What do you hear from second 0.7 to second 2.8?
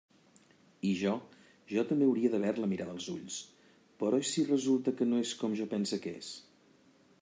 I jo, jo també hauria d'haver-la